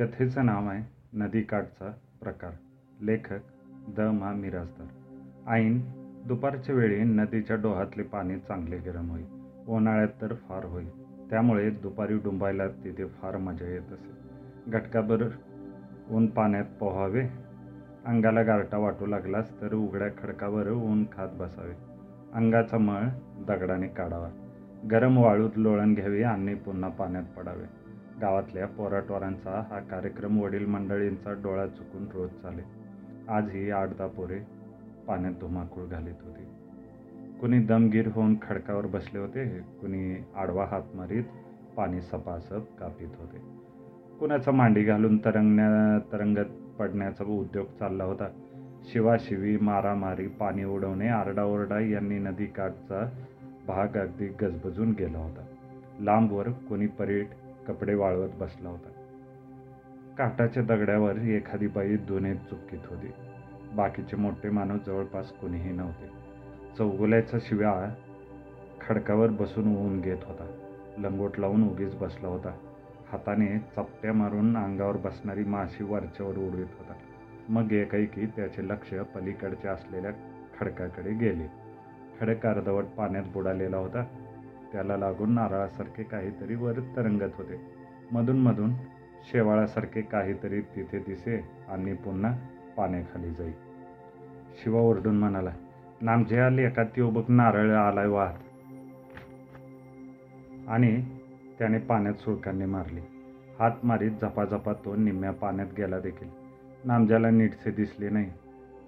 [0.00, 1.92] कथेचं नाव आहे नदीकाठचा
[2.22, 2.50] प्रकार.
[3.00, 3.38] लेखक
[3.88, 4.00] द.
[4.00, 4.32] मा.
[4.32, 4.86] मिराजदार
[5.50, 5.80] ऐन
[6.26, 9.26] दुपारच्या वेळी नदीच्या डोहातले पाणी चांगले गरम होईल.
[9.68, 10.88] उन्हाळ्यात तर फार होईल.
[11.30, 14.10] त्यामुळे दुपारी डुंबायला तिथे फार मजा येत असे.
[14.70, 15.24] घटकाभर
[16.10, 17.26] ऊन पाण्यात पोहावे.
[18.06, 21.74] अंगाला गारटा वाटू लागलास तर उघड्या खडकावर ऊन खात बसावे.
[22.32, 23.02] अंगाचा मळ
[23.48, 24.30] दगडाने काढावा.
[24.90, 27.79] गरम वाळूत लोळण घ्यावी आणि पुन्हा पाण्यात पडावे.
[28.20, 32.62] गावातल्या पोराटोरांचा हा कार्यक्रम वडील मंडळींचा डोळा चुकून रोज चाले.
[33.28, 34.38] आजही आठ दहा पोरे
[35.08, 36.44] पाण्यात धुमाकूळ घालीत होती.
[37.40, 41.24] कुणी दमगीर होऊन खडकावर बसले होते कुणी आडवा हात मारीत
[41.76, 43.38] पाणी सपासप कापीत होते.
[44.18, 48.28] कुणाचा मांडी घालून तरंगण्या तरंगत पडण्याचा उद्योग चालला होता.
[48.84, 53.10] शिवाशिवी मारामारी पाणी उडवणे आरडाओरडा यांनी नदीकाठचा
[53.66, 55.44] भाग अगदी गजबजून गेला होता.
[56.00, 57.26] लांबवर कोणी परेड
[57.72, 58.88] कपडे वाळवत बसला होता.
[60.18, 63.10] काटाच्या दगड्यावर एखादी बाई धुणे चुकीत होती.
[63.72, 66.08] बाकीचे मोठे माणूस जवळपास कोणीही नव्हते.
[66.78, 67.94] चौगुल्याचा शिव्या
[68.80, 70.50] खडकावर बसून ऊन घेत होता.
[70.98, 72.52] लंगोट लावून उगीच बसला होता.
[73.12, 76.92] हाताने चपट्या मारून अंगावर बसणारी माशी वरच्यावर उडवीत होता.
[77.48, 80.10] मग एकाएकी त्याचे लक्ष पलीकडच्या असलेल्या
[80.60, 81.46] खडकाकडे गेले.
[82.20, 84.04] खडक अर्धवट पाण्यात बुडालेला होता.
[84.72, 87.60] त्याला लागून नारळासारखे काहीतरी वर तरंगत होते.
[88.12, 88.72] मधून
[89.32, 92.32] शेवाळासारखे काहीतरी तिथे दिसे आणि पुन्हा
[92.76, 93.52] पाण्याखाली जाई.
[94.62, 95.50] शिवा ओरडून म्हणाला
[96.00, 98.34] नामजे आले एका त्यो बघ नारळ आलाय वाहत.
[100.68, 101.02] आणि
[101.58, 103.00] त्याने पाण्यात सुळकांनी मारली.
[103.58, 106.28] हात मारीत झपाझपा तो निम्म्या पाण्यात गेला देखील.
[106.84, 108.30] नामज्याला नीटसे दिसले नाही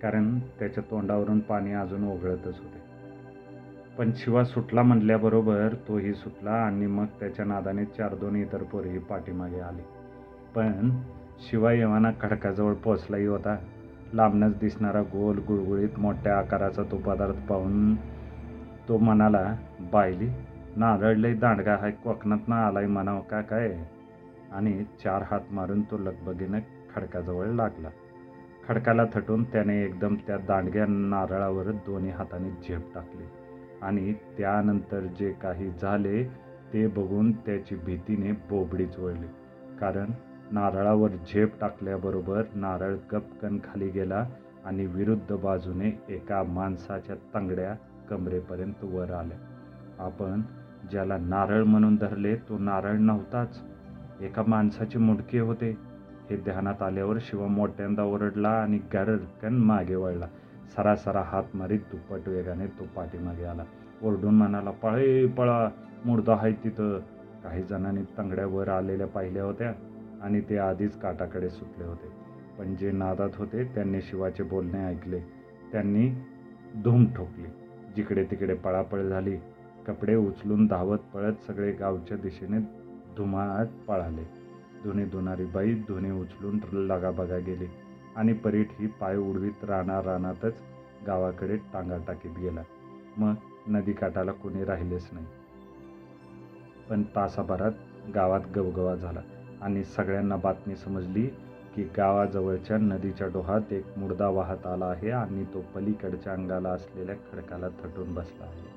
[0.03, 2.92] कारण त्याच्या तोंडावरून पाणी अजून ओघळतच होते.
[3.99, 9.61] पण शिवा सुटला म्हणल्याबरोबर तोही सुटला आणि मग त्याच्या नादाने चार दोन इतर पोरेही पाठीमागे
[9.61, 9.83] आली.
[10.55, 10.91] पण
[11.39, 13.57] शिवा येवाना खडकाजवळ पोचलाही होता.
[14.13, 17.95] लांबनच दिसणारा गोल गुळगुळीत मोठ्या आकाराचा तो पदार्थ पाहून
[18.89, 20.29] तो म्हणाला बायली
[20.77, 23.79] नारळलंय दांडगा हाय कोकणातनं आलाय म्हणावं का काय?
[24.53, 26.59] आणि चार हात मारून तो लगबगीनं
[26.95, 27.89] खडकाजवळ लागला.
[28.69, 33.25] खडकाला थटून त्याने एकदम त्या दांडग्या नारळावर दोन्ही हाताने झेप टाकली.
[33.83, 36.25] आणि त्यानंतर जे काही झाले
[36.73, 39.27] ते बघून त्याची भीतीने बोबडीच वळली
[39.81, 40.11] कारण
[40.53, 44.27] नारळावर झेप टाकल्याबरोबर नारळ गपकन खाली गेला
[44.65, 47.75] आणि विरुद्ध बाजूने एका माणसाच्या तंगड्या
[48.11, 49.39] कमरेपर्यंत वर आल्या.
[49.99, 50.43] आपण
[50.91, 53.63] ज्याला नारळ म्हणून धरले तो नारळ नव्हताच.
[54.21, 55.79] एका माणसाचे मुडके होते.
[56.31, 60.27] हे ध्यानात आल्यावर शिवा मोठ्यांदा ओरडला आणि गरकन मागे वळला.
[60.77, 63.65] सरासरा हात मारीत दुप्पट वेगाने तो पाठीमागे आला.
[64.03, 65.69] ओरडून म्हणाला पळे पळा
[66.05, 66.99] मुर्दा आहे तिथं.
[67.43, 69.73] काही जणांनी तंगड्यावर आलेल्या पाहिल्या होत्या
[70.23, 72.09] आणि ते आधीच काटाकडे सुटले होते.
[72.59, 75.21] पण जे नादात होते त्यांनी शिवाचे बोलणे ऐकले.
[75.73, 76.11] त्यांनी
[76.85, 77.49] धूम ठोकली.
[77.97, 79.37] जिकडे तिकडे पळापळ झाली.
[79.87, 82.59] कपडे उचलून धावत पळत सगळे गावच्या दिशेने
[83.17, 84.23] धुमाळात पळाले.
[84.85, 87.67] धुणे धुणारी बाई धुणे उचलून लगाबगा गेली.
[88.17, 90.55] आणि परीट ही पाय उडवीत राणा रानातच
[91.07, 92.63] गावाकडे टांगा टाकीत गेला.
[93.17, 93.35] मग
[93.67, 95.27] नदीकाठाला कोणी राहिलेच नाही.
[96.91, 97.73] पण तासाभरात
[98.15, 99.21] गावात गवगवा झाला
[99.63, 101.27] आणि सगळ्यांना बातमी समजली
[101.75, 107.69] की गावाजवळच्या नदीच्या डोहात एक मुर्दा वाहत आला आहे आणि तो पलीकडच्या अंगाला असलेल्या खडकाला
[107.69, 108.73] थटून बसला आहे.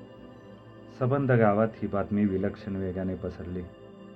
[0.98, 3.62] सबंध गावात ही बातमी विलक्षण वेगाने पसरली.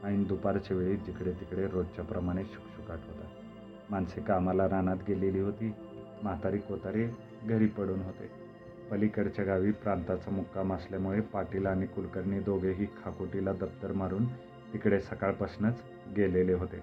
[0.03, 3.30] आणि दुपारच्या वेळी जिकडे तिकडे रोजच्याप्रमाणे शुकशुकाट होता.
[3.91, 5.73] माणसे कामाला रानात गेलेली होती.
[6.23, 7.05] म्हातारी कोतारी
[7.45, 8.31] घरी पडून होते.
[8.91, 14.27] पलीकडच्या गावी प्रांताचा मुक्काम असल्यामुळे पाटील आणि कुलकर्णी दोघेही खाकोटीला दप्तर मारून
[14.73, 15.83] तिकडे सकाळपासूनच
[16.17, 16.83] गेलेले होते.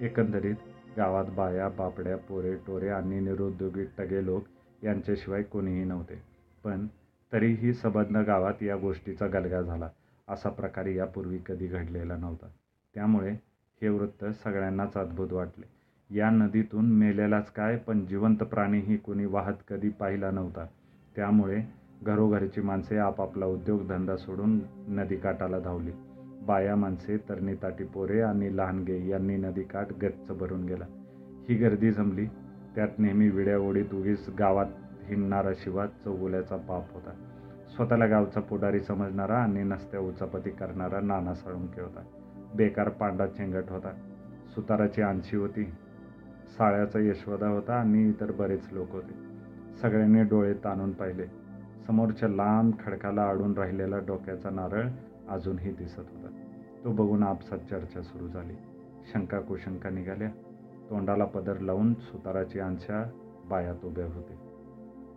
[0.00, 0.54] एकंदरीत
[0.96, 4.42] गावात बाया बापड्या पोरे टोरे आणि निरुद्योगी टगे लोक
[4.82, 6.22] यांच्याशिवाय कोणीही नव्हते.
[6.64, 6.86] पण
[7.32, 9.88] तरीही सबंध गावात या गोष्टीचा गलगा झाला.
[10.28, 12.46] असा प्रकार यापूर्वी कधी घडलेला नव्हता.
[12.94, 13.32] त्यामुळे
[13.82, 15.75] हे वृत्त सगळ्यांनाच अद्भुत वाटले.
[16.10, 20.66] या नदीतून मेलेलाच काय पण जिवंत प्राणीही कोणी वाहत कधी पाहिला नव्हता.
[21.16, 21.62] त्यामुळे
[22.02, 25.90] घरोघरची माणसे आपापला उद्योगधंदा सोडून नदीकाठाला धावली.
[26.46, 30.84] बाया माणसे तरणीताटी पोरे आणि लहानगे यांनी नदीकाठ गच्च भरून गेला.
[31.48, 32.26] ही गर्दी जमली.
[32.74, 34.66] त्यात नेहमी विड्या ओढीत उगीच गावात
[35.04, 37.10] हिंडणारा शिवा चौगुल्याचा पाप होता.
[37.76, 42.00] स्वतःला गावचा पुढारी समजणारा आणि नसत्या उचापती करणारा नाना साळुंके होता.
[42.54, 43.90] बेकार पांडा चेंगट होता.
[44.54, 45.70] सुताराची आणशी होती.
[46.48, 49.14] साळ्याचा यशवदा होता आणि इतर बरेच लोक होते.
[49.82, 51.26] सगळ्यांनी डोळे ताणून पाहिले.
[51.86, 54.88] समोरच्या लांब खडकाला अडून राहिलेला डोक्याचा नारळ
[55.28, 56.28] अजूनही दिसत होता.
[56.84, 58.54] तो बघून आपसात चर्चा सुरू झाली.
[59.14, 60.28] शंका कुशंका निघाल्या.
[60.90, 63.10] तोंडाला पदर लावून सुताराची अंशा
[63.48, 64.38] बायात उभ्या होते.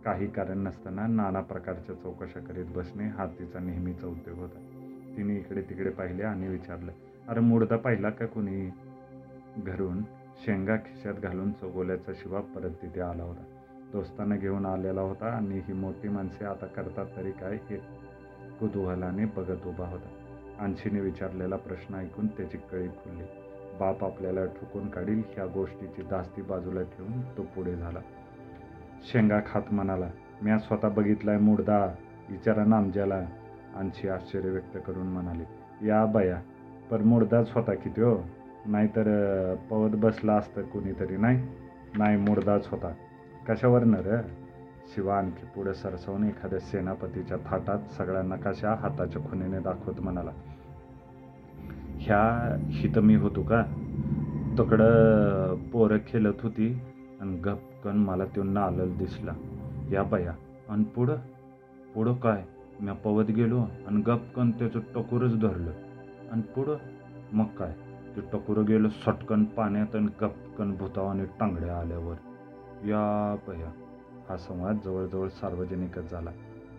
[0.04, 4.58] काही कारण नसताना नाना प्रकारच्या चौकशा करीत बसणे हा तिचा नेहमीचा उद्योग होता.
[5.16, 6.92] तिने इकडे तिकडे पाहिले आणि विचारलं
[7.28, 8.70] अरे मुडदा पाहिला का कुणी
[9.56, 10.02] घरून?
[10.46, 13.42] शेंगा खिशात घालून चौगोल्याचा शिवा परत तिथे आला होता.
[13.92, 17.76] दोस्तानं घेऊन आलेला होता आणि ही मोठी माणसे आता करतात तरी काय हे
[18.60, 20.08] कुतूहलाने बघत उभा होता.
[20.58, 23.24] आणशीने विचारलेला प्रश्न ऐकून त्याची कळी खुलली.
[23.80, 28.00] बाप आपल्याला ठुकून काढील ह्या गोष्टीची दास्ती बाजूला ठेवून तो पुढे झाला.
[29.02, 30.10] शेंगा खात म्हणाला
[30.42, 31.94] म्या स्वतः बघितलाय मुडदा
[32.30, 33.26] विचारा नामज्याला
[33.76, 35.44] आणशी आश्चर्य व्यक्त करून म्हणाले
[35.86, 36.40] या बया
[36.90, 38.16] पर मुडदा स्वतः किती हो.
[38.66, 41.48] नाहीतर पवत बसला असतं कोणीतरी नाही?
[41.98, 42.92] नाही मुडदाच होता.
[43.48, 44.20] कशावर न र?
[44.94, 50.30] शिवा आणखी पुढे सरसवून एखाद्या सेनापतीच्या थाटात सगळ्यांना कशा हाताच्या खुनीने दाखवत म्हणाला.
[51.98, 53.62] ह्या हित मी होतो का?
[54.58, 56.80] तकडं पोरं खेळत होती
[57.20, 59.32] आणि गपकन मला तो नालल दिसला.
[59.92, 60.32] या बाया
[60.68, 61.16] आणि पुढं?
[61.94, 62.44] पुढं काय?
[62.80, 65.72] म्या पवत गेलो आणि गपकन त्याचं टकोरच धरलं.
[66.32, 66.76] आणि पुढं?
[67.32, 67.72] मग काय?
[68.16, 72.14] ते टकोरं गेलं सटकन पाण्यात आणि गपकन भुतावाने टांगड्या आल्यावर.
[72.84, 73.70] या पया
[74.28, 76.30] हा संवाद जवळजवळ सार्वजनिकच झाला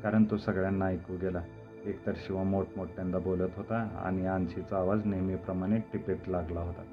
[0.04, 1.42] कारण तो सगळ्यांना ऐकू गेला.
[1.86, 6.84] एकतर शिवा मोठमोठ्यांदा बोलत होता आणि आणशीचा आवाज नेहमीप्रमाणे टिपेत लागला होता.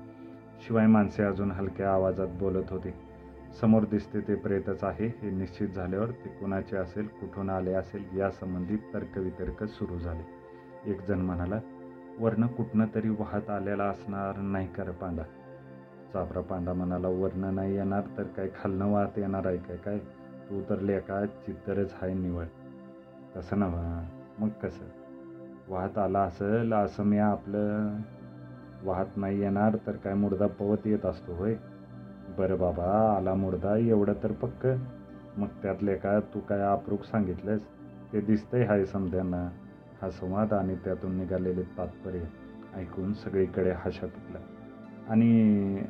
[0.67, 2.91] शिवाय माणसे अजून हलक्या आवाजात बोलत होती.
[3.61, 8.77] समोर दिसते ते प्रेतच आहे हे निश्चित झाल्यावर ते कुणाचे असेल कुठून आले असेल यासंबंधी
[8.95, 10.23] तर्कवितर्क सुरू झाले.
[10.91, 11.59] एक जण म्हणाला
[12.21, 15.23] वर्ण कुठनं तरी वाहत आलेला असणार नाही कर पांडा.
[16.13, 19.77] चाभरा पांडा म्हणाला वर्ण नाही येणार तर काय खालनं वाहत येणार आहे काय?
[19.77, 19.99] काय?
[20.51, 22.45] तू तर लेका चित्तरच आहे निवळ
[23.37, 24.09] तसं नव्हा?
[24.39, 24.85] मग कसं?
[25.69, 27.97] वाहत आला असेल असं मी आपलं
[28.83, 31.55] वाहत नाही येणार तर काय मुडदा पवत येत असतो होय?
[32.39, 34.67] बरं बाबा आला मुडदा एवढं तर पक्क.
[35.37, 37.61] मग त्यातले का तू काय आपरूक सांगितलंस?
[38.13, 39.49] ते दिसतंय हाय समध्यांना
[40.03, 42.21] हा संवाद आणि त्यातून निघालेले तात्पर्य
[42.75, 44.39] ऐकून सगळीकडे हाशा पिकला
[45.09, 45.83] आणि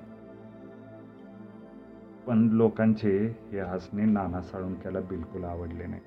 [2.27, 6.01] पण लोकांचे हे हसणे नाना साळुंक्याला बिलकुल आवडले नाही.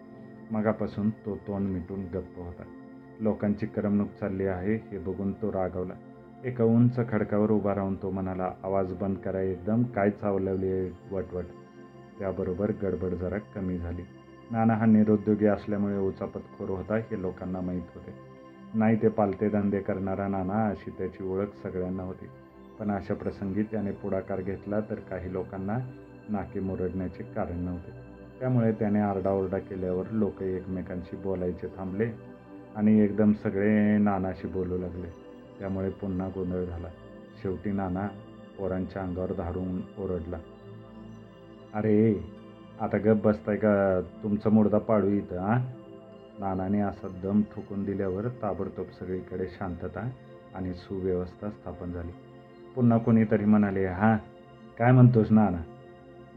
[0.52, 2.64] मगापासून तो तोंड मिटून गप्प होता.
[3.20, 5.94] लोकांची करमणूक चालली आहे हे बघून तो रागवला.
[6.44, 11.46] एका उंच खडकावर उभा राहून तो म्हणाला आवाज बंद करा एकदम काय चावलवली आहे वटवट.
[12.20, 14.02] त्याबरोबर गडबड जरा कमी झाली.
[14.52, 18.14] नाना हा निरुद्योगी असल्यामुळे उचापतखोर होता हे लोकांना माहीत होते.
[18.74, 22.26] नाही ते पालते धंदे करणारा नाना अशी त्याची ओळख सगळ्यांना होती.
[22.80, 25.78] पण अशा प्रसंगी त्याने पुढाकार घेतला तर काही लोकांना
[26.30, 27.92] नाके मुरडण्याचे कारण नव्हते.
[28.40, 32.12] त्यामुळे त्याने आरडाओरडा केल्यावर लोक एकमेकांशी बोलायचे थांबले
[32.76, 35.08] आणि एकदम सगळे नानाशी बोलू लागले.
[35.60, 36.88] त्यामुळे पुन्हा गोंधळ झाला.
[37.42, 38.08] शेवटी नाना
[38.58, 40.38] पोरांच्या अंगावर धाडून ओरडला.
[41.74, 42.24] अरे
[42.82, 44.02] आता गप बसताय का?
[44.24, 45.58] तुमचं मुडदा पाडू इथं आ
[46.40, 50.08] नानाने असा दम ठोकून दिल्यावर ताबडतोब सगळीकडे शांतता
[50.56, 52.12] आणि सुव्यवस्था स्थापन झाली.
[52.76, 54.16] पुन्हा कोणीतरी म्हणाले हां
[54.78, 55.62] काय म्हणतोस नाना?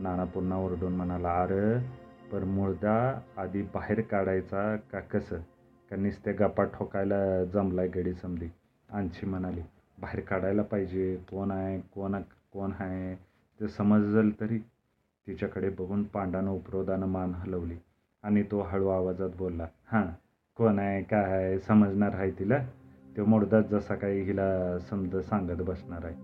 [0.00, 1.78] नाना पुन्हा ओरडून म्हणाला अरे
[2.32, 2.96] पर मुळदा
[3.36, 5.38] आधी बाहेर काढायचा का कसं?
[5.90, 8.48] का नुसते गप्पा ठोकायला जमलाय गडी समधी?
[8.88, 9.60] आणशी म्हणाली
[9.98, 12.20] बाहेर काढायला पाहिजे कोण आहे कोण
[12.52, 13.14] कोण आहे?
[13.60, 14.58] ते समजलं तरी
[15.26, 17.74] तिच्याकडे बघून पांडानं उपरोधानं मान हलवली
[18.22, 20.06] आणि तो हळू आवाजात बोलला हां
[20.56, 22.58] कोण आहे काय आहे समजणार आहे तिला?
[23.16, 26.14] तो मोडदाच जसा काही हिला समज सांगत बसणार आहे.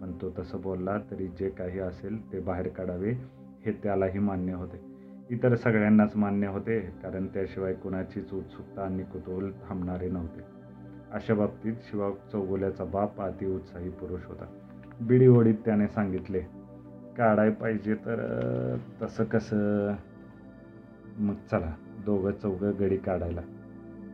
[0.00, 3.10] पण तो तसं बोलला तरी जे काही असेल ते बाहेर काढावे
[3.64, 4.80] हे त्यालाही मान्य होते.
[5.30, 10.40] इतर सगळ्यांनाच मान्य होते कारण त्याशिवाय कुणाचीच उत्सुकता आणि कुतूहल थांबणारे नव्हते.
[11.12, 14.44] अशा बाबतीत शिवा चौगुल्याचा बाप अति उत्साही पुरुष होता.
[15.00, 16.59] बिडी ओढीत त्याने सांगितले
[17.20, 19.94] काढाय पाहिजे तर तसं कसं?
[21.18, 21.74] मग चला
[22.04, 23.40] दोघं चौघं गडी काढायला.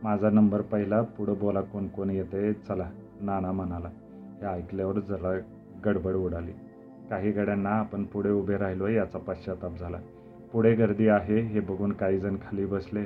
[0.03, 2.89] माझा नंबर पहिला पुढं बोला कोण कोण येते चला
[3.21, 3.87] नाना म्हणाला.
[4.41, 5.39] हे ऐकल्यावर जरा
[5.85, 6.51] गडबड उडाली.
[7.09, 9.97] काही गड्यांना आपण पुढे उभे राहिलो याचा पश्चाताप झाला.
[10.53, 13.03] पुढे गर्दी आहे हे बघून काही जण खाली बसले.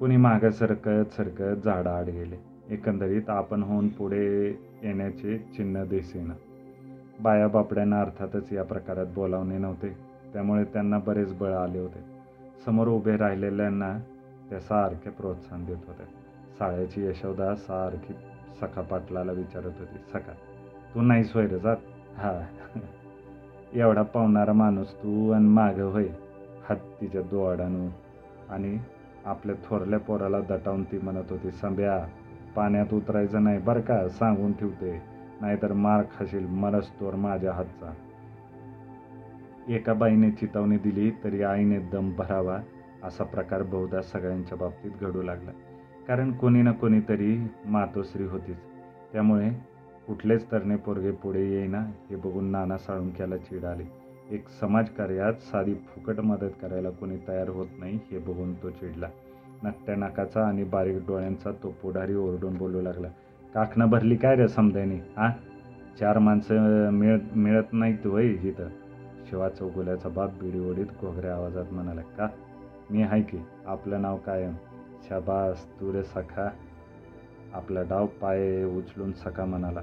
[0.00, 2.36] कुणी मागं सरकत सरकत झाडाआड गेले.
[2.68, 4.48] एकंदरीत आपण होऊन पुढे
[4.82, 6.34] येण्याचे चिन्ह दिसेना.
[7.22, 9.88] बाया बापड्यांना अर्थातच या प्रकारात बोलावणे नव्हते.
[10.32, 11.98] त्यामुळे त्यांना बरेच बळ आले होते.
[12.64, 13.98] समोर उभे राहिलेल्यांना
[14.50, 16.02] त्या सारखे प्रोत्साहन देत होते.
[16.58, 18.12] साळ्याची यशोदा सारखी
[18.60, 20.32] सखा पाटलाला विचारत होती सखा
[20.94, 21.76] तू नाही सोयर जात?
[22.16, 22.46] हा.
[23.72, 26.08] एवढा पावणारा माणूस तू आणि मागं होय
[26.70, 27.88] हत्तीच्या दोआडानं.
[28.50, 28.78] आणि
[29.24, 32.08] आपल्या थोरल्या पोराला दटावून ती म्हणत होती संभ्या
[32.56, 34.08] पाण्यात उतरायचं नाही बरं का?
[34.08, 35.17] सांगून ठेवते.
[35.40, 37.94] नाहीतर मार खाशील मरस तोर माझ्या हातचा.
[39.68, 42.60] एका बाईने चितावणी दिली तरी आईने दम भरावा
[43.02, 45.50] असा प्रकार बहुधा सगळ्यांच्या बाबतीत घडू लागला.
[46.08, 48.56] कारण कोणी ना कोणीतरी मातोश्री होतीच.
[49.12, 49.50] त्यामुळे
[50.06, 53.84] कुठलेच तरणे पोरगे पुढे येईना हे बघून नाना साळुंक्याला चीड आली.
[54.30, 59.08] एक समाजकार्यात साधी फुकट मदत करायला कोणी तयार होत नाही हे बघून तो चिडला.
[59.62, 63.08] नकट्या नाकाचा आणि बारीक डोळ्यांचा तो पुढारी ओरडून बोलू लागला.
[63.54, 65.30] काखणं भरली काय रे समजायने हा?
[66.00, 68.68] चार माणसं मिळत मिळत नाहीत वय इथं
[69.30, 72.28] शिवा चौगुल्याचा बाप बिडी ओढीत घोगऱ्या आवाजात म्हणाला का?
[72.90, 73.38] मी आहे की?
[73.66, 74.52] आपलं नाव कायम?
[75.08, 76.50] शाबास तू रे सखा.
[77.54, 79.80] आपला डाव पाय उचलून सखा म्हणाला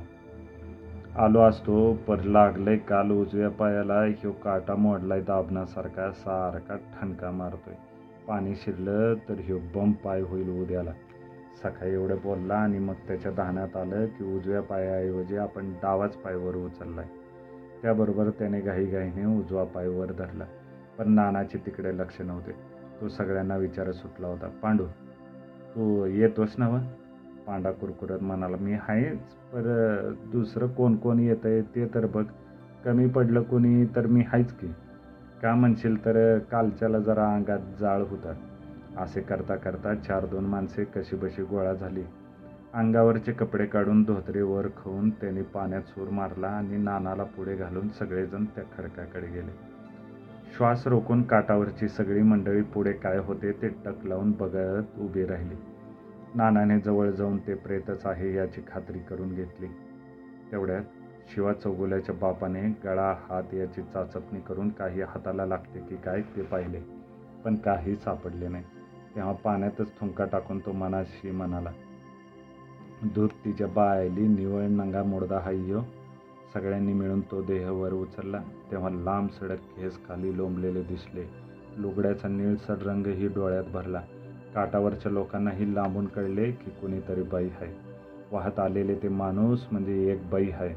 [1.17, 7.73] आलो असतो पर लागलंय काल उजव्या पायाला ह्यो काटा मोडलाय दाबण्यासारखा सारखा ठणका मारतोय.
[8.27, 10.91] पाणी शिरलं तर ह्यो बम पाय होईल उद्याला.
[11.63, 17.05] सकाळी एवढं बोलला आणि मग त्याच्या धाण्यात आलं की उजव्या पायाऐवजी आपण डावाच पायवर उचललाय.
[17.81, 20.45] त्याबरोबर त्याने घाईघाईने उजवा पायवर धरला.
[20.97, 22.51] पण नानाचे तिकडे लक्ष नव्हते.
[23.01, 24.85] तो सगळ्यांना विचारत सुटला होता पांडू
[25.75, 26.83] तू येतोस ना मग
[27.47, 29.19] पांडा कुरकुरत म्हणाला मी आहेच
[29.53, 32.23] पर दुसरं कोण कोण येतं आहे ते तर बघ.
[32.85, 34.67] कमी पडलं कोणी तर मी आहेच की.
[35.41, 38.33] का म्हणशील तर कालच्याला जरा अंगात जाळ होता
[38.97, 42.03] असे करता करता चार दोन माणसे कशीबशी गोळा झाली.
[42.73, 48.45] अंगावरचे कपडे काढून धोतरे वर खाऊन त्याने पाण्यात सूर मारला आणि नानाला पुढे घालून सगळेजण
[48.45, 49.51] त्या खडकाकडे गेले.
[50.57, 55.55] श्वास रोखून काटावरची सगळी मंडळी पुढे काय होते ते टक लावून बघत उभी राहिली.
[56.35, 59.67] नानाने जवळ जाऊन ते प्रेतच आहे याची खात्री करून घेतली.
[60.51, 60.83] तेवढ्यात
[61.35, 66.79] शिवा चौगुल्याच्या बापाने गळा हात याची चाचपणी करून काही हाताला लागते की काय ते पाहिले
[67.45, 68.63] पण काही सापडले नाही.
[69.15, 71.71] तेव्हा पाण्यातच थुंका टाकून तो मनाशी म्हणाला
[73.03, 75.81] दूध तिच्या बायली निवळ नंगा मोडदा हाय्यो.
[76.53, 78.41] सगळ्यांनी मिळून तो देह वर उचलला.
[78.71, 81.25] तेव्हा लांब सडक घेस खाली लोंबलेले दिसले.
[81.77, 84.01] लुगड्याचा निळसर रंगही डोळ्यात भरला.
[84.55, 87.73] काटावरच्या लोकांनाही लांबून कळले की कोणीतरी बाई आहे
[88.31, 90.73] वाहत आलेले ते माणूस म्हणजे एक बाई आहे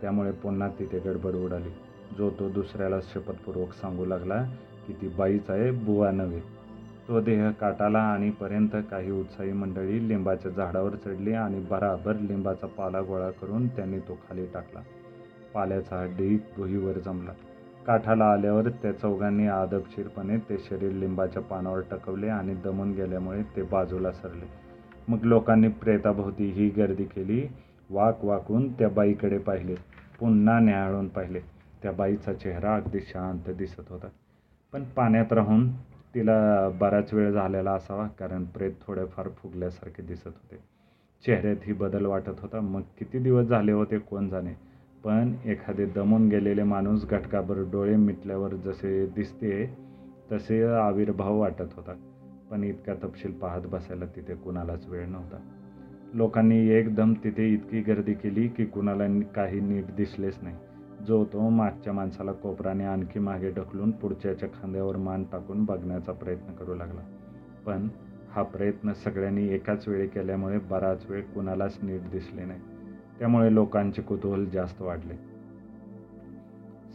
[0.00, 1.70] त्यामुळे पुन्हा तिथे गडबड उडाली.
[2.18, 4.42] जो तो दुसऱ्याला शपथपूर्वक सांगू लागला
[4.86, 6.59] की ती बाईच आहे बुवा नव्हे.
[7.10, 13.30] तो देह काटाला आणिपर्यंत काही उत्साही मंडळी लिंबाच्या झाडावर चढली आणि बराबर लिंबाचा पाला गोळा
[13.30, 14.80] करून त्यांनी तो खाली टाकला.
[15.54, 17.32] पाल्याचा हड्डी भुईवर जमला.
[17.86, 24.12] काठाला आल्यावर त्या चौघांनी आदबशीरपणे ते शरीर लिंबाच्या पानावर टकवले आणि दमून गेल्यामुळे ते बाजूला
[24.12, 24.46] सरले.
[25.08, 27.46] मग लोकांनी प्रेताभोवती ही गर्दी केली.
[27.90, 29.74] वाक वाकून त्या बाईकडे पाहिले.
[30.20, 31.40] पुन्हा न्याहाळून पाहिले.
[31.82, 34.06] त्या बाईचा चेहरा अगदी शांत दिसत होता.
[34.72, 35.70] पण पाण्यात राहून
[36.14, 40.56] तिला बराच वेळ झालेला असावा कारण प्रेत थोडेफार फुगल्यासारखे दिसत होते.
[41.26, 42.60] चेहऱ्यात ही बदल वाटत होता.
[42.60, 44.52] मग किती दिवस झाले होते कोण जाणे?
[45.04, 49.78] पण एखादे दमून गेलेले माणूस घटकाभर डोळे मिटल्यावर जसे दिसते
[50.32, 51.94] तसे आविर्भाव वाटत होता.
[52.50, 55.36] पण इतका तपशील पाहत बसायला तिथे कुणालाच वेळ नव्हता.
[56.14, 60.56] लोकांनी एकदम तिथे इतकी गर्दी केली की कुणाला काही नीट दिसलेच नाही.
[61.06, 66.74] जो तो मागच्या माणसाला कोपराने आणखी मागे ढकलून पुढच्याच्या खांद्यावर मान टाकून बघण्याचा प्रयत्न करू
[66.74, 67.00] लागला.
[67.66, 67.88] पण
[68.30, 72.60] हा प्रयत्न सगळ्यांनी एकाच वेळी केल्यामुळे बराच वेळ कुणालाच नीट दिसले नाही.
[73.18, 75.14] त्यामुळे लोकांचे कुतूहल जास्त वाढले.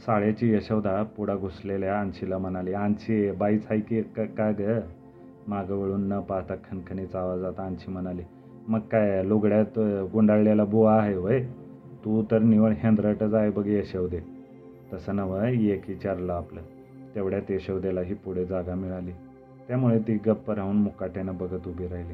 [0.06, 4.80] साळ्याची यशोदा पुढा घुसलेल्या आणशीला म्हणाली आणशी बाईच आहे की का ग?
[5.48, 8.22] मागं वळून न पाहता खणखणीचा आवाजात आणशी म्हणाली
[8.68, 9.80] मग काय लुगड्यात
[10.14, 11.48] गुंडाळलेला बुवा आहे वय
[12.06, 14.20] तू तर निवळ हेंद्राटच आहे बघ यशवदे.
[14.94, 16.62] तसं नवं एक विचारलं आपलं.
[17.16, 19.12] तेवढ्यात यशवदेलाही पुढे जागा मिळाली.
[19.68, 22.14] त्यामुळे ती गप्प राहून मुकाट्यानं बघत उभी राहिली.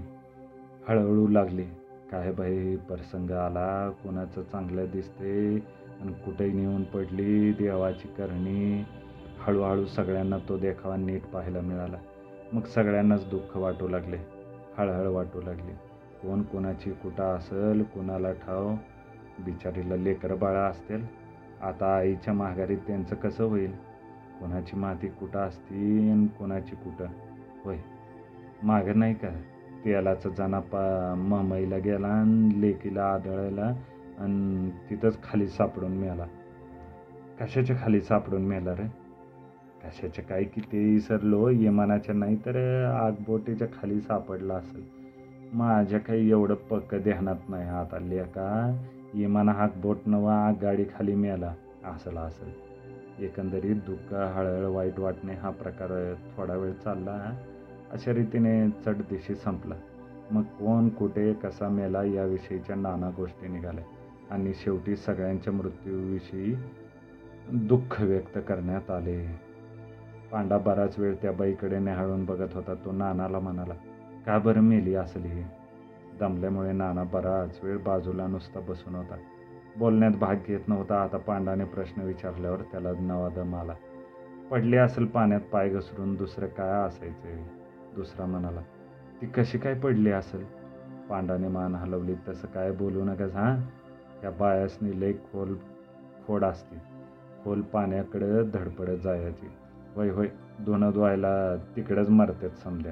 [0.88, 1.64] हळूहळू लागली.
[2.12, 5.56] काय बाई प्रसंग आला कोणाचं चांगलं दिसते
[6.02, 8.86] आणि कुठेही नेऊन पडली देवाची करणी.
[9.40, 11.98] हळूहळू सगळ्यांना तो देखावा नीट पाहायला मिळाला.
[12.54, 14.18] मग सगळ्यांनाच दुःख वाटू लागले.
[14.78, 15.72] हळहळ वाटू लागली.
[16.22, 18.76] कोण कोणाची कुठं असेल कुणाला ठाव
[19.40, 21.02] बिचारीला लेकरं बाळा असतील.
[21.62, 23.72] आता आईच्या माघारी त्यांचं कसं होईल?
[24.40, 27.06] कोणाची माती कुठं असती आणि कोणाची कुठं?
[27.66, 27.78] होय.
[28.64, 29.30] मागं नाही का?
[29.86, 33.74] तेलाचा जना पा ममईला गेला आणि लेकीला आदळायला
[34.20, 36.26] आणि तिथंच खाली सापडून मिळाला
[37.40, 38.88] कशाच्या खाली सापडून मिळाला रे?
[39.84, 44.84] कशाच्या काय की ते विसरलो यमानाच्या नाही तर आगबोटीच्या खाली सापडला असेल.
[45.54, 48.78] माझ्या काही एवढं पक्क ध्यानात नाही आता लेका.
[49.14, 51.54] इमाना हात बोट नवा गाडी खाली मिळाला.
[51.86, 52.52] असला असेल
[53.24, 57.36] एकंदरीत दुःख हळहळ वाईट वाटणे हा प्रकार थोडा वेळ चालला
[57.92, 59.76] अशा रीतीने चढदिशी संपला.
[60.32, 63.84] मग कोण कुठे कसा मेला याविषयीच्या नाना गोष्टी निघाल्या
[64.32, 66.56] आणि शेवटी सगळ्यांच्या मृत्यूविषयी
[67.52, 69.26] दुःख व्यक्त करण्यात आले.
[70.32, 72.74] पांडा बराच वेळ त्या बाईकडे न्याहाळून बघत होता.
[72.74, 73.74] तो नानाला म्हणाला
[74.26, 75.42] का बरं मेली असली?
[76.20, 79.16] दमल्यामुळे नाना बराच वेळ बाजूला नुसता बसून होता.
[79.78, 81.02] बोलण्यात भाग घेत नव्हता.
[81.04, 83.74] आता पांडाने प्रश्न विचारल्यावर त्याला नवादम आला.
[84.52, 87.46] पडली असेल पाण्यात पाय घसरून दुसरं काय असायचे
[87.96, 88.62] दुसरा म्हणाला
[89.22, 90.46] ती कशी काय पडली असेल?
[91.10, 93.58] पांडाने मान हलवली तसं काय बोलू नकास हां?
[94.24, 95.56] या बायासनी लई खोल
[96.28, 96.76] खोड असते.
[97.44, 99.50] खोल पाण्याकडे धडपडत जायची.
[99.96, 100.28] होय होय
[100.66, 102.92] धुणं धुवायला तिकडेच मरतात समजा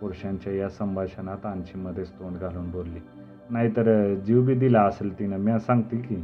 [0.00, 2.98] पुरुषांच्या या संभाषणात आणशीमध्येच तोंड घालून बोलली.
[3.50, 5.36] नाहीतर जीव बी दिला असेल तिनं.
[5.36, 6.14] मी सांगते की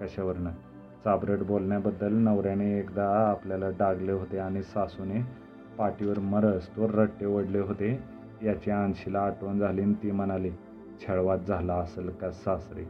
[0.00, 0.50] कशावरनं?
[1.04, 5.20] चाबरट बोलण्याबद्दल नवऱ्याने एकदा आपल्याला डागले होते आणि सासूने
[5.78, 8.02] पाठीवर मरस तो रट्टे ओढले होते.
[8.42, 10.50] याची आणशीला आठवण झाली आणि ती म्हणाली
[11.00, 12.84] छळवात झाला असेल का सासरे?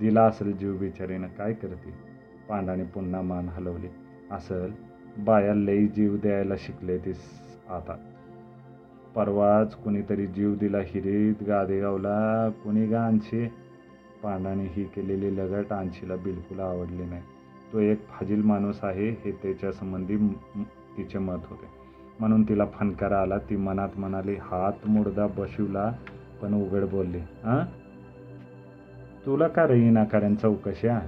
[0.00, 1.26] दिला असेल जीव बिचारीनं.
[1.26, 1.94] काय करते?
[2.48, 3.88] पांडाने पुन्हा मान हलवली.
[4.30, 4.70] असल
[5.18, 7.12] बाया लई जीव द्यायला शिकले ती
[7.70, 7.96] आता.
[9.16, 13.46] परवाच कुणीतरी जीव दिला हिरीत गादेगावला कुणी गा आणशी?
[14.22, 17.22] पांडाने ही केलेली लगट आणशीला बिलकुल आवडली नाही.
[17.72, 20.16] तो एक फाजील माणूस आहे हे त्याच्या संबंधी
[20.96, 21.66] तिचे मत होते.
[22.20, 25.92] म्हणून तिला फणकार आला ती मनात म्हणाली हात मुडदा बशिवला
[26.42, 27.18] पण उघड बोलली.
[27.18, 27.64] हां
[29.26, 30.98] तुला का रे कारण चौकशा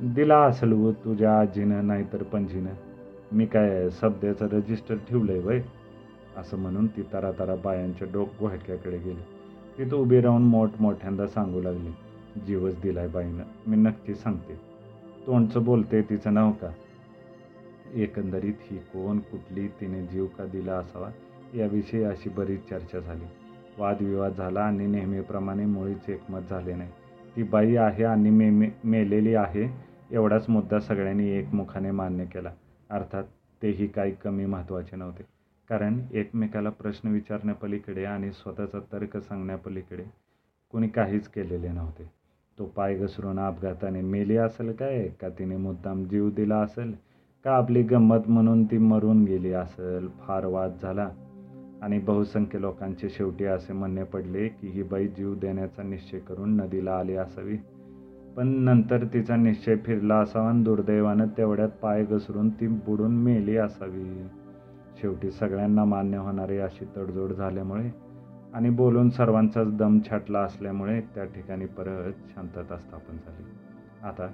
[0.00, 2.70] दिला असेल तुझ्या आजीनं नाहीतर पणजीनं
[3.32, 5.60] मी काय सध्याचं रजिस्टर ठेवलंय वय?
[6.36, 9.20] असं म्हणून ती तारा तारा बायांच्या डोक गोहक्याकडे गेली.
[9.78, 11.90] तिथं उभी राहून मोठमोठ्यांदा सांगू लागली
[12.46, 14.54] जीवच दिलाय बाईनं मी नक्की सांगते.
[15.26, 16.72] तोंडचं बोलते तिचं नाव का?
[17.94, 21.10] एकंदरीत ही कोण कुठली तिने जीव का दिला असावा
[21.54, 23.24] याविषयी अशी बरीच चर्चा झाली.
[23.78, 26.90] वादविवाद झाला आणि नेहमीप्रमाणे मुळीच एकमत झाले नाही.
[27.36, 29.68] ती बाई आहे आणि मे मे मेलेली आहे
[30.10, 32.50] एवढाच मुद्दा सगळ्यांनी एकमुखाने मान्य केला.
[32.90, 33.24] अर्थात
[33.62, 35.41] तेही काही कमी महत्त्वाचे नव्हते.
[35.72, 40.02] कारण एकमेकाला प्रश्न विचारण्यापलीकडे आणि स्वतःचा तर्क सांगण्यापलीकडे
[40.72, 42.10] कोणी काहीच केलेले नव्हते.
[42.58, 45.08] तो पाय घसरून अपघाताने मेली असेल काय?
[45.08, 46.94] का तिने मुद्दाम जीव दिला असेल?
[47.44, 50.08] का आपली गंमत म्हणून ती मरून गेली असेल?
[50.08, 51.10] फार वाद झाला.
[51.82, 56.98] आणि बहुसंख्य लोकांचे शेवटी असे म्हणणे पडले की ही बाई जीव देण्याचा निश्चय करून नदीला
[56.98, 57.56] आली असावी.
[58.36, 64.26] पण नंतर तिचा निश्चय फिरला असावा आणि दुर्दैवानं तेवढ्यात पाय घसरून ती बुडून मेली असावी.
[65.02, 67.90] शेवटी सगळ्यांना मान्य होणारी अशी तडजोड झाल्यामुळे
[68.54, 73.44] आणि बोलून सर्वांचाच दम छाटला असल्यामुळे त्या ठिकाणी परत शांतता स्थापन झाली.
[74.02, 74.28] आता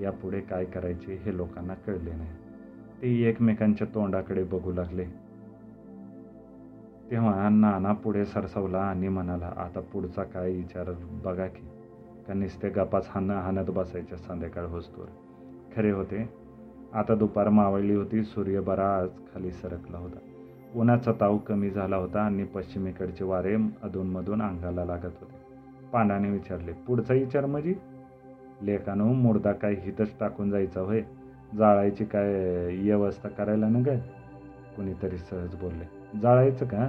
[0.00, 2.30] यापुढे काय करायचे हे लोकांना कळले नाही.
[3.02, 5.04] ते एकमेकांच्या तोंडाकडे बघू लागले.
[7.10, 10.90] तेव्हा नाना पुढे सरसवला आणि म्हणाला आता पुढचा काय विचार?
[11.24, 11.68] बघा की.
[12.28, 15.06] का नुसते गपाच हान हाणत बसायच्या संध्याकाळ होस्तोर
[15.76, 16.43] खरे होते
[16.94, 20.18] आता दुपार मावळली होती सूर्य बराच खाली सरकला होता.
[20.74, 25.42] उन्हाचा ताव कमी झाला होता आणि पश्चिमेकडचे वारे अधूनमधून अंगाला लागत होते.
[25.92, 27.74] पांडाने विचारले पुढचा विचार म्हणजे
[28.62, 31.02] लेखानं मुर्दा काय हितच टाकून जायचा होय
[31.58, 32.32] जाळायची काय
[32.82, 33.98] व्यवस्था करायला न काय
[34.76, 36.88] कुणीतरी सहज बोलले जाळायचं का?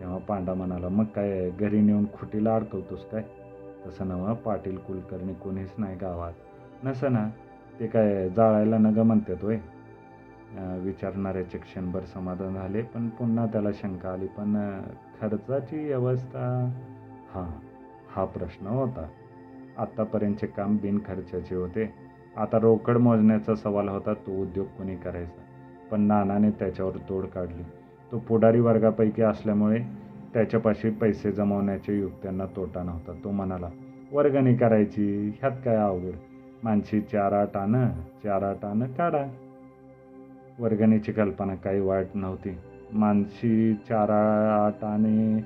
[0.00, 3.22] तेव्हा पांडा म्हणाला मग काय घरी नेऊन खुटीला अडकवतोस काय?
[3.86, 6.32] तसं नवं पाटील कुलकर्णी कोणीच नाही गावात.
[6.84, 7.28] नसं ना
[7.80, 9.58] ते काय जाळायला नग म्हणतात होय.
[10.80, 14.80] विचारणाऱ्याचे क्षणभर समाधान झाले पण पुन्हा त्याला शंका आली पण
[15.20, 16.48] खर्चाची व्यवस्था?
[17.34, 17.46] हां
[18.16, 19.06] हा प्रश्न होता.
[19.78, 21.90] आत्तापर्यंतचे काम बिनखर्चाचे होते.
[22.36, 25.42] आता रोकड मोजण्याचा सवाल होता तो उद्योग कोणी करायचा?
[25.90, 27.62] पण नानाने त्याच्यावर तोड काढली.
[28.12, 29.78] तो पुढारी वर्गापैकी असल्यामुळे
[30.34, 33.12] त्याच्यापाशी पैसे जमवण्याच्या युक्त्यांना तोटा नव्हता.
[33.24, 33.68] तो म्हणाला
[34.12, 35.32] वर्गणी करायची?
[35.40, 36.14] ह्यात काय अवघड?
[36.64, 37.90] माणशी चार आठ आणं
[38.24, 39.24] चार आठ आणं काढा.
[40.58, 42.58] वर्गणीची कल्पना काही वाईट नव्हती.
[42.92, 44.10] मानशी चार
[44.50, 45.42] आठ आणि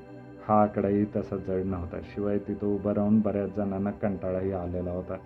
[0.48, 1.96] हा आकडाही तसा जड नव्हता.
[2.00, 5.16] शिवाय तिथं उभं राहून बऱ्याच जणांना कंटाळाही आलेला होता.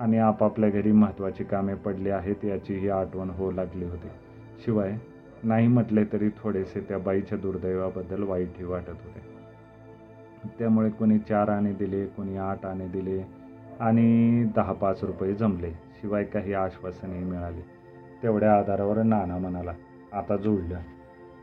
[0.00, 4.08] आणि आपापल्या घरी महत्त्वाची कामे पडली आहेत याचीही आठवण होऊ लागली होती.
[4.64, 4.96] शिवाय
[5.42, 9.20] नाही म्हटले तरी थोडेसे त्या बाईच्या दुर्दैवाबद्दल वाईटही वाटत होते.
[10.58, 13.39] त्यामुळे कोणी चार आणे दिले कोणी आठ आणे दिले
[13.80, 17.60] आणि दहा पाच रुपये जमले शिवाय काही आश्वासनही मिळाले.
[18.22, 19.72] तेवढ्या आधारावर नाना म्हणाला
[20.12, 20.78] आता जुळलं.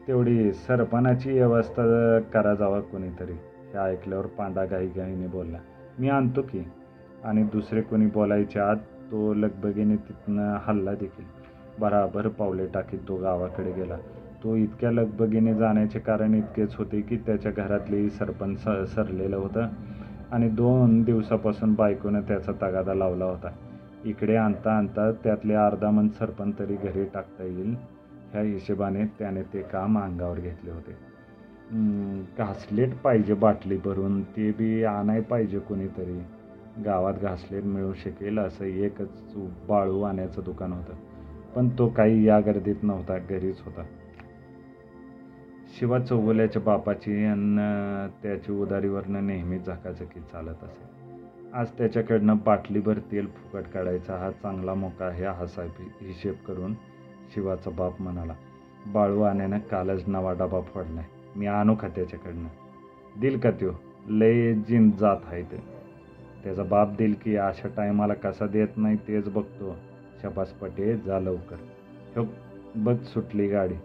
[0.07, 3.31] तेवढी सरपणाची व्यवस्था करा जावा कोणीतरी.
[3.31, 5.57] हे ऐकल्यावर पांडा गाईगाईने बोलला
[5.99, 6.63] मी आणतो की.
[7.23, 8.75] आणि दुसरे कोणी बोलायच्या आत
[9.11, 11.25] तो लगबगीने तिथनं हल्ला देखील
[11.79, 13.97] बराबर पावले टाकीत तो गावाकडे गेला.
[14.43, 18.63] तो इतक्या लगबगीने जाण्याचे कारण इतकेच होते की त्याच्या घरातलेही सरपंच
[18.95, 19.67] सरलेलं होतं.
[20.31, 23.49] आणि दोन दिवसापासून बायकोनं त्याचा तगादा लावला होता.
[24.05, 27.75] इकडे आणता आणता त्यातले अर्धा मन सरपण तरी घरी टाकता येईल.
[28.31, 30.91] ह्या हिशेबाने त्याने ते काम अंगावर घेतले होते.
[32.37, 36.23] घासलेट पाहिजे बाटली भरून ते बी आणाय पाहिजे कोणीतरी.
[36.85, 39.33] गावात घासलेट मिळू शकेल असं एकच
[39.69, 40.93] बाळू आणायचं दुकान होतं.
[41.55, 43.81] पण तो काही या गर्दीत नव्हता घरीच होता.
[45.69, 47.59] शिवा चौगुल्याच्या बापाची अन्न
[48.23, 51.13] त्याची उदारीवरनं नेहमी झकाझकी चालत असे.
[51.53, 56.73] आज त्याच्याकडनं बाटलीभर तेल फुकट काढायचा हा चांगला मोका हे असा हिशेब करून
[57.35, 58.33] शिवाचा बाप म्हणाला.
[58.87, 61.05] बाळू आण्यानं कालच नवा डबा फोडलाय.
[61.35, 62.47] मी आणू का त्याच्याकडनं?
[63.21, 63.71] दिल का त्यो?
[64.09, 65.63] लय जिन जात आहे ते.
[66.43, 69.75] त्याचा बाप दिल की अशा टायमाला कसा देत नाही तेच बघतो.
[70.23, 71.55] शबास पटे जा लवकर.
[71.55, 72.25] ह्यो
[72.75, 73.75] बघ सुटली गाडी.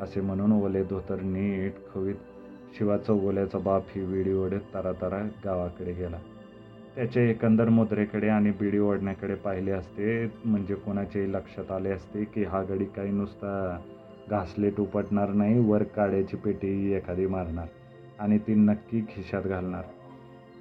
[0.00, 2.14] असे म्हणून ओले धोतर नीट खवीत
[2.78, 6.16] शिवाचा ओल्याचा बाप ही विडी ओढत तारा तारा गावाकडे गेला.
[6.96, 12.62] त्याचे एकंदर मुद्रेकडे आणि बिडी ओढण्याकडे पाहिले असते म्हणजे कोणाच्याही लक्षात आले असते की हा
[12.62, 13.78] गडी काही नुसता
[14.30, 17.66] घासलेट उपटणार नाही वर काड्याची पेटी एखादी मारणार
[18.18, 19.82] आणि ती नक्की खिशात घालणार.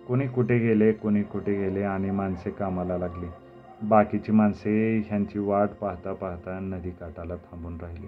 [0.08, 3.28] कोणी कुठे गेले कोणी कुठे गेले आणि माणसे कामाला लागली.
[3.82, 8.08] बाकीची माणसे ह्यांची वाट पाहता पाहता नदी काठाला थांबून राहिली.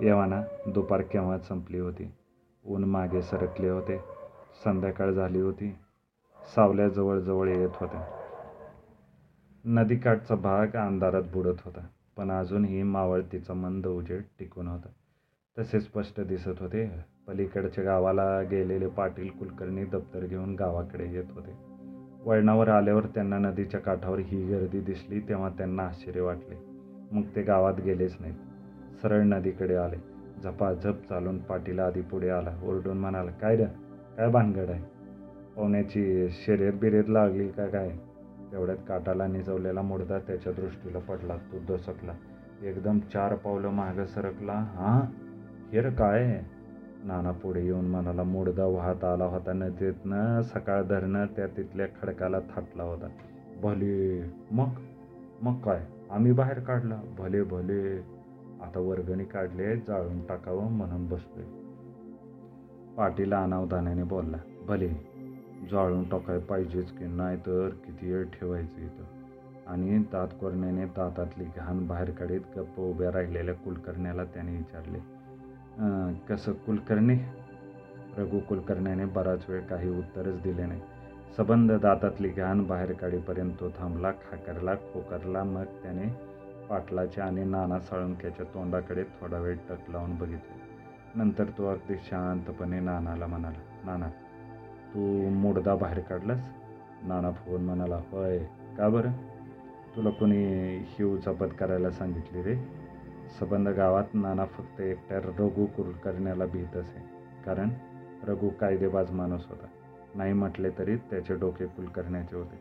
[0.00, 2.12] येवाना दुपार केव्हा संपली होती.
[2.64, 3.98] ऊन मागे सरकले होते.
[4.64, 5.74] संध्याकाळ झाली होती.
[6.54, 8.04] सावल्या जवळजवळ येत होत्या.
[9.64, 14.88] नदीकाठचा भाग अंधारात बुडत होता पण अजूनही मावळतीचा मंद उजेड टिकून होता.
[15.58, 16.90] तसे स्पष्ट दिसत होते.
[17.28, 21.50] पलीकडच्या गावाला गेलेले पाटील कुलकर्णी दप्तर घेऊन गावाकडे येत होते.
[22.24, 26.54] वळणावर आल्यावर त्यांना नदीच्या काठावर ही गर्दी दिसली तेव्हा त्यांना आश्चर्य वाटले.
[27.12, 28.51] मग ते गावात गेलेच नाहीत.
[29.02, 29.96] सरळ नदीकडे आले.
[30.44, 32.60] झपाझप चालून पाटीला आधी पुढे आला.
[32.64, 33.64] ओरडून म्हणाला काय रे?
[34.16, 34.82] काय भानगड आहे?
[35.56, 37.90] पाहुण्याची शर्यत बिर्यत लागली का काय?
[38.52, 41.36] तेवढ्यात काटाला निजवलेला मुडदा त्याच्या दृष्टीला पडला.
[41.36, 42.12] तो दसकला.
[42.62, 44.52] एकदम चार पावलं मागं सरकला.
[44.52, 45.00] हां?
[45.72, 46.42] हेर काय?
[47.04, 50.42] नाना पुढे येऊन म्हणाला मुडदा वाहत आला होता नदीतनं.
[50.42, 53.08] सकाळ धरणं त्या तिथल्या खडकाला थाटला होता.
[53.62, 54.24] भले.
[54.50, 54.68] मग?
[55.42, 55.86] मग काय?
[56.10, 57.00] आम्ही बाहेर काढला.
[57.18, 58.04] भले भले.
[58.62, 61.44] आता वर्गणी काढले जाळून टाकावं म्हणून बसतोय
[62.96, 64.88] पाटील अनावधानाने बोलला भले
[65.70, 69.04] जाळून टाकाय पाहिजेच की नाही तर किती वेळ ठेवायचं इथं?
[69.66, 74.98] आणि दात कोरण्याने दातातली घाण बाहेर काढीत गप्प उभ्या राहिलेल्या कुलकर्ण्याला त्याने विचारले
[76.28, 77.16] कसं कुलकर्णी?
[78.18, 80.80] रघु कुलकर्ण्याने बराच वेळ काही उत्तरच दिले नाही.
[81.36, 86.08] सबंध दातातली घाण बाहेर काढीपर्यंत तो थांबला खाकरला खोकरला मग त्याने
[86.72, 90.62] पाटलाच्या आणि नाना साळुंक्याच्या तोंडाकडे थोडा वेळ टक लावून बघितले.
[91.14, 94.08] नंतर तो अगदी शांतपणे नानाला म्हणाला नाना
[94.94, 96.48] तू मुडदा बाहेर काढलास?
[97.02, 98.38] नाना फोन म्हणाला होय
[98.78, 99.12] का बरं?
[99.96, 102.56] तुला कोणी शिव चपत करायला सांगितली रे?
[103.40, 107.02] सबंध गावात नाना फक्त एकट्या रघु कुलकर्ण्याला भीत असे.
[107.46, 107.68] कारण
[108.24, 109.66] रघु कायदेबाज माणूस होता.
[110.14, 112.58] नाही म्हटले तरी त्याचे डोके कुलकर्ण्याचे होते.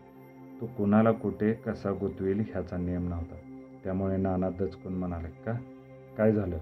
[0.62, 3.36] तो कुणाला कुठे कसा गुंतवेल ह्याचा नियम नव्हता.
[3.84, 5.52] त्यामुळे नाना दचकून म्हणाले का?
[6.18, 6.58] काय झालं?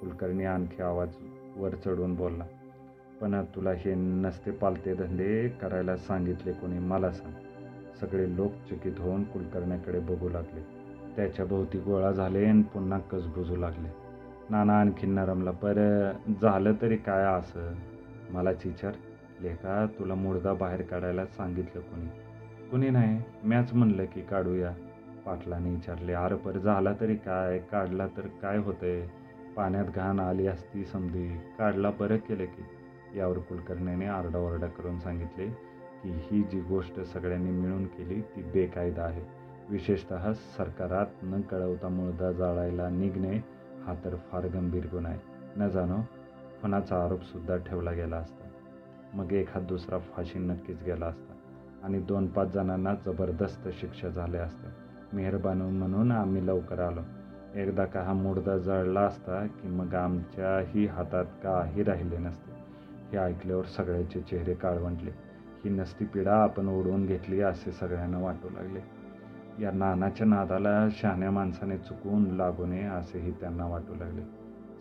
[0.00, 1.08] कुलकर्णी आणखी आवाज
[1.56, 2.44] वर चढून बोलला
[3.20, 7.32] पण तुला हे नसते पालते धंदे करायला सांगितले कोणी मला सांग.
[8.00, 10.60] सगळे लोक चकित होऊन कुलकर्ण्याकडे बघू लागले.
[11.16, 13.88] त्याच्या भोवती गोळा झाले आणि पुन्हा कसबुजू लागले.
[14.50, 16.10] नाना आणखी नरमला पर
[16.42, 17.72] झालं तरी काय असं?
[18.30, 18.92] मलाच विचार.
[19.40, 22.06] लेखा तुला मुडदा बाहेर काढायला सांगितलं कोणी.
[22.70, 24.72] कुणी नाही मॅच म्हणलं की काढूया.
[25.26, 27.58] पाटलाने विचारले आर पर झाला तरी काय?
[27.58, 29.06] काढला तर काय होतंय?
[29.56, 31.28] पाण्यात घाण आली असती समधी.
[31.58, 32.62] काढला बरं केलं की.
[33.18, 35.48] यावर कुलकर्ण्याने आरडाओरडा करून सांगितले
[36.02, 39.22] की ही जी गोष्ट सगळ्यांनी मिळून केली ती बेकायदा आहे.
[39.70, 40.12] विशेषत
[40.56, 43.36] सरकारात न कळवता मुळदा जाळायला निघणे
[43.86, 45.20] हा तर फार गंभीर गुन्हा आहे.
[45.56, 45.96] न जाणो
[46.62, 48.48] खुनाचा आरोपसुद्धा ठेवला गेला असता.
[49.14, 51.32] मग एखाद दुसरा फाशी नक्कीच गेला असता.
[51.82, 54.70] आणि दोन पाच जणांना जबरदस्त शिक्षा झाल्या असत्या.
[55.12, 57.00] मेहरबानी म्हणून आम्ही लवकर आलो.
[57.54, 62.52] एकदा का हा मुडदा जळला असता की मग आमच्याही हातात काही राहिले नसते.
[63.12, 65.10] हे ऐकल्यावर सगळ्याचे चेहरे काळवंटले.
[65.64, 68.80] ही नसती पिढा आपण ओढवून घेतली असे सगळ्यांना वाटू लागले.
[69.62, 74.22] या नानाच्या नादाला शहाण्या माणसाने चुकून लागू नये असेही त्यांना वाटू लागले.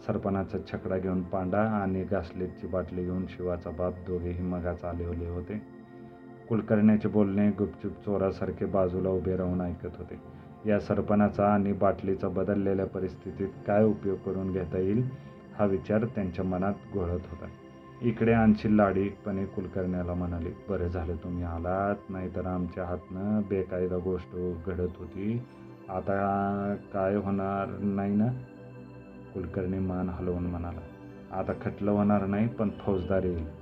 [0.08, 5.79] सरपणाचा छकडा घेऊन पांडा आणि घासलेटची बाटली घेऊन शिवाचा बाप दोघेही मगाच आले होते.
[6.50, 10.20] कुलकर्ण्याचे बोलणे गुपचूप चोरासारखे बाजूला उभे राहून ऐकत होते.
[10.66, 15.10] या सरपणाचा आणि बाटलीचा बदललेल्या परिस्थितीत काय उपयोग करून घेता येईल
[15.60, 17.46] हा विचार त्यांच्या मनात घोळत होता.
[18.02, 24.36] इकडे आणखी लाडीकपणे कुलकर्ण्याला म्हणाले बरं झालं तुम्ही आलात नाहीतर आमच्या हातनं बेकायदा गोष्ट
[24.66, 25.42] घडत होती.
[25.90, 28.28] आता काय होणार नाही ना?
[29.34, 30.82] कुलकर्णी मान हलवून म्हणाला
[31.32, 33.59] आता खटलं होणार नाही पण फौजदार येईल.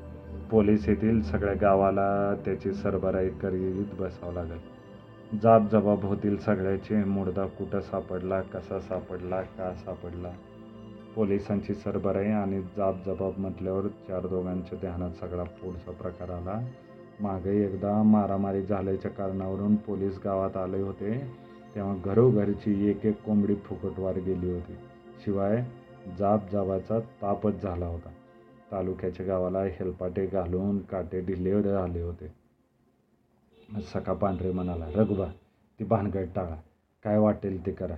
[0.52, 4.78] पोलीस येतील सगळ्या गावाला त्याची सरबराई करीत बसावं लागेल.
[5.44, 10.30] जाब जबाब होतील सगळ्याचे मुडदा कुठं सापडला कसा सापडला का सापडला?
[11.16, 16.68] पोलिसांची सरबराई आणि जाब जबाब म्हटल्यावर चार दोघांच्या ध्यानात सगळा पुढचा प्रकार आला.
[17.20, 21.32] मागे एकदा मारामारी झाल्याच्या कारणावरून पोलीस गावात आले होते.
[21.76, 24.76] तेव्हा घरोघरची एक एक कोंबडी फुकटवार गेली होती.
[25.26, 25.64] शिवाय
[26.20, 28.10] जाब जाबाचा तापच झाला होता.
[28.72, 32.32] तालुक्याच्या गावाला हेलपाटे घालून काटे ढिले झाले होते.
[33.94, 35.26] सका पांढरे म्हणाला रघुबा
[35.80, 36.56] ती भानगड टाळा.
[37.04, 37.96] काय वाटेल ते करा.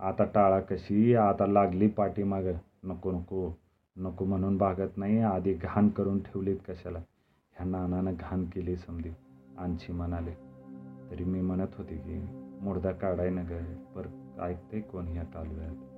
[0.00, 1.14] आता टाळा कशी?
[1.14, 3.50] आता लागली पाठीमागं नको नको
[3.96, 5.18] नको म्हणून भागत नाही.
[5.18, 6.98] आधी घाण करून ठेवलीत कशाला
[7.56, 9.10] ह्या नानानं घाण केली समधी.
[9.58, 10.34] आणखी म्हणाले
[11.10, 12.20] तरी मी म्हणत होते की
[12.62, 13.62] मुर्दा काढाय न ग
[13.94, 14.06] पर
[14.42, 15.91] ऐकते कोण ह्या तालुक्यात?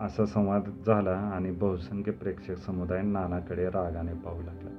[0.00, 4.70] असा संवाद झाला आणि बहुसंख्य प्रेक्षक समुदाय नानाकडे रागाने पाहू लागला.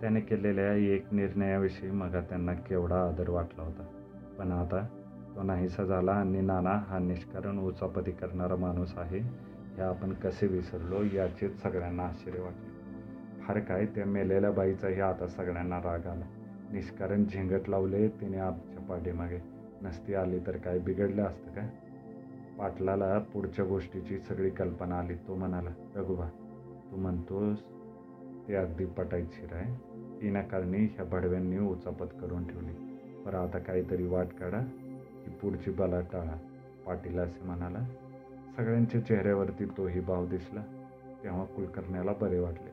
[0.00, 3.82] त्याने केलेल्या एक निर्णयाविषयी मग त्यांना केवढा आदर वाटला होता.
[4.38, 4.86] पण आता
[5.36, 9.18] तो नाहीसा झाला आणि नाना हा निष्कारण उचापती करणारा माणूस आहे
[9.76, 12.76] हे आपण कसे विसरलो याचेच सगळ्यांना आश्चर्य वाटले.
[13.42, 16.24] फार काय त्या मेलेल्या बाईचाही आता सगळ्यांना राग आला.
[16.72, 19.38] निष्कारण झिंगट लावले तिने आमच्या पाठीमागे.
[19.82, 21.68] नसती आली तर काय बिघडलं असतं का?
[22.58, 25.14] पाटलाला पुढच्या गोष्टीची सगळी कल्पना आली.
[25.14, 26.28] तो म्हणाला रघुबा
[26.92, 27.58] तू म्हणतोस
[28.48, 29.74] ते अगदी पटायची राय
[30.22, 32.72] विनाकारणी ह्या भडव्यांनी उचापत करून ठेवली.
[33.26, 34.60] पर आता काहीतरी वाट काढा
[35.24, 36.36] की पुढची बला टाळा.
[36.86, 37.78] पाटील असे म्हणाला.
[38.56, 40.62] सगळ्यांच्या चेहऱ्यावरती तोही भाव दिसला.
[41.24, 42.70] तेव्हा कुलकर्ण्याला बरे वाटले.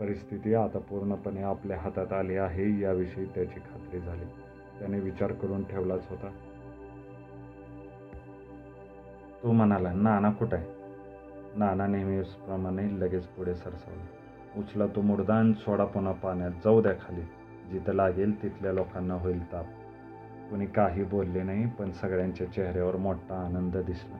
[0.00, 4.24] परिस्थिती आता पूर्णपणे आपल्या हातात आली आहे याविषयी त्याची खात्री झाली.
[4.78, 6.30] त्याने विचार करून ठेवलाच होता.
[9.44, 10.66] तो म्हणाला नाना कुठं आहे?
[11.56, 14.04] नाना नेहमीप्रमाणे लगेच पुढे सरसावला.
[14.60, 16.50] उचला तो मुडदा आणि सोडा पुन्हा पाण्यात.
[16.50, 17.20] जाऊ द्या खाली.
[17.70, 19.64] जिथं लागेल तिथल्या लोकांना होईल ताप.
[20.50, 24.16] कोणी काही बोलले नाही पण सगळ्यांच्या चेहऱ्यावर मोठा आनंद दिसला.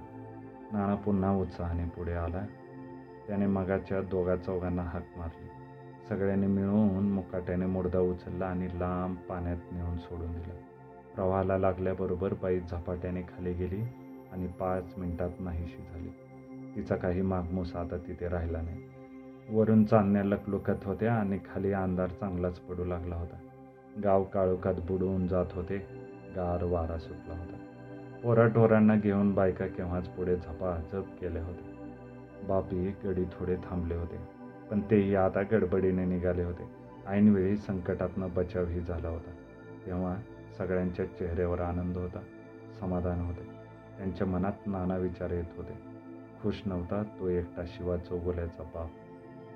[0.72, 2.46] नाना पुन्हा उत्साहाने पुढे आला.
[3.28, 5.48] त्याने मगाच्या दोघा चौघांना हाक मारली.
[6.08, 10.54] सगळ्यांनी मिळून मुकाट्याने मुडदा उचलला आणि लांब पाण्यात नेऊन सोडून दिला.
[11.14, 14.03] प्रवाहाला लागल्याबरोबर बाई झपाट्याने खाली गेली.
[14.34, 16.08] आणि पाच मिनिटात नाहीशी झाली.
[16.76, 18.82] तिचा काही मागमूस आता तिथे राहिला नाही.
[19.50, 23.36] वरून चांदण्या लकलुकत होत्या आणि खाली अंधार चांगलाच पडू लागला होता.
[24.04, 25.78] गाव काळोखात बुडवून जात होते.
[26.36, 27.56] गार वारा सुटला होता.
[28.24, 31.74] पोराढोरांना घेऊन बायका केव्हाच पुढे झपाझप केल्या होत्या
[32.48, 34.16] बापी गडी थोडे थांबले होते
[34.70, 36.62] पण तेही आता गडबडीने निघाले होते.
[37.06, 39.30] ऐनवेळी संकटातनं बचावही झाला होता.
[39.86, 40.16] तेव्हा
[40.58, 42.20] सगळ्यांच्या चेहऱ्यावर आनंद होता
[42.80, 43.53] समाधान होते.
[43.98, 45.72] त्यांच्या मनात नाना विचार येत होते.
[46.42, 48.90] खुश नव्हता तो एकटा शिवा चौगुल्याचा बाप.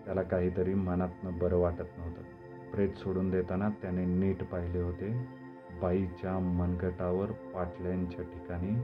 [0.05, 2.23] त्याला काहीतरी मनातनं बरं वाटत नव्हतं.
[2.71, 5.27] प्रेत सोडून देताना त्याने नीट पाहिले होते.
[5.83, 8.81] बाईच्या मनगटावर पाटल्यांच्या ठिकाणी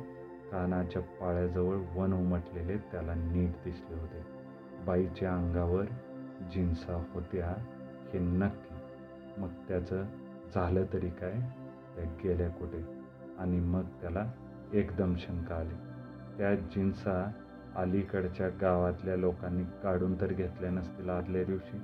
[0.52, 4.22] कानाच्या पाळ्याजवळ वन उमटलेले त्याला नीट दिसले होते.
[4.86, 5.84] बाईच्या अंगावर
[6.54, 7.54] जिन्सा होत्या
[8.12, 8.74] हे नक्की.
[9.40, 10.02] मग त्याचं
[10.54, 11.32] झालं तरी काय?
[11.96, 12.84] त्या गेल्या कुठे?
[13.38, 14.32] आणि मग त्याला
[14.72, 15.74] एकदम शंका आली.
[16.38, 17.30] त्या जिन्सा
[17.76, 21.80] अलीकडच्या गावातल्या लोकांनी काढून तर घेतल्या नसतील आदल्या दिवशी.